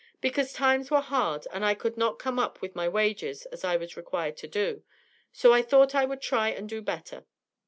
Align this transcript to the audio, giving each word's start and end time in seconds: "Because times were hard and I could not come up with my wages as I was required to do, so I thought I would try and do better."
"Because 0.19 0.51
times 0.51 0.89
were 0.89 0.99
hard 0.99 1.45
and 1.53 1.63
I 1.63 1.75
could 1.75 1.95
not 1.95 2.17
come 2.17 2.39
up 2.39 2.59
with 2.59 2.73
my 2.75 2.89
wages 2.89 3.45
as 3.51 3.63
I 3.63 3.75
was 3.77 3.95
required 3.95 4.35
to 4.37 4.47
do, 4.47 4.81
so 5.31 5.53
I 5.53 5.61
thought 5.61 5.93
I 5.93 6.05
would 6.05 6.23
try 6.23 6.49
and 6.49 6.67
do 6.67 6.81
better." 6.81 7.27